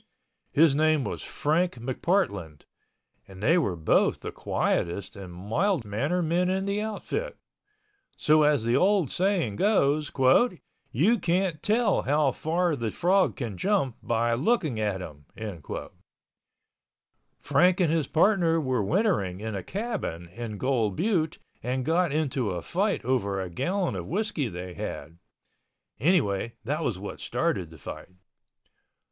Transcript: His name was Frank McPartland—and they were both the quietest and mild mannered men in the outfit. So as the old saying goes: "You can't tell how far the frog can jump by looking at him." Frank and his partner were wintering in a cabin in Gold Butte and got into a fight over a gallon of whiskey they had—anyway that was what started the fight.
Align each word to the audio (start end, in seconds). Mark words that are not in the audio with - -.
His 0.51 0.73
name 0.73 1.03
was 1.03 1.21
Frank 1.21 1.73
McPartland—and 1.75 3.43
they 3.43 3.59
were 3.59 3.75
both 3.75 4.21
the 4.21 4.31
quietest 4.31 5.15
and 5.15 5.31
mild 5.31 5.85
mannered 5.85 6.25
men 6.25 6.49
in 6.49 6.65
the 6.65 6.81
outfit. 6.81 7.37
So 8.17 8.41
as 8.41 8.63
the 8.63 8.75
old 8.75 9.11
saying 9.11 9.57
goes: 9.57 10.11
"You 10.91 11.19
can't 11.19 11.61
tell 11.61 12.01
how 12.01 12.31
far 12.31 12.75
the 12.75 12.89
frog 12.89 13.35
can 13.35 13.57
jump 13.57 13.95
by 14.01 14.33
looking 14.33 14.79
at 14.79 15.01
him." 15.01 15.27
Frank 17.37 17.79
and 17.79 17.91
his 17.91 18.07
partner 18.07 18.59
were 18.59 18.81
wintering 18.83 19.39
in 19.39 19.53
a 19.53 19.61
cabin 19.61 20.29
in 20.29 20.57
Gold 20.57 20.95
Butte 20.95 21.37
and 21.61 21.85
got 21.85 22.11
into 22.11 22.49
a 22.49 22.63
fight 22.63 23.05
over 23.05 23.39
a 23.39 23.51
gallon 23.51 23.93
of 23.95 24.07
whiskey 24.07 24.47
they 24.47 24.73
had—anyway 24.73 26.55
that 26.63 26.83
was 26.83 26.97
what 26.97 27.19
started 27.19 27.69
the 27.69 27.77
fight. 27.77 28.09